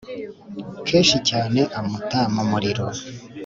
Kenshi 0.87 1.17
cyane 1.29 1.59
amuta 1.79 2.19
mu 2.33 2.43
muriro 2.51 2.85